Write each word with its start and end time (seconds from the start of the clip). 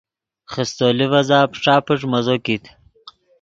خیستو 0.51 0.87
لیڤزا 0.97 1.39
پݯا 1.51 1.75
پݯ 1.85 1.99
مزو 2.11 2.35
کیت 2.45 2.63